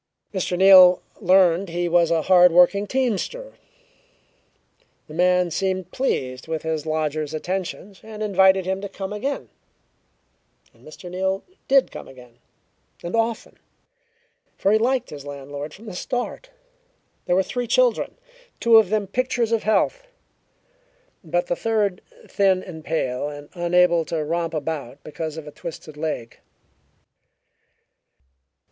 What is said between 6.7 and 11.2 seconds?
lodger's attentions, and invited him to come again, and Mr.